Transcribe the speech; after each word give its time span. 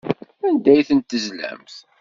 Anda 0.47 0.69
ay 0.73 0.85
tent-tezlamt? 0.87 1.73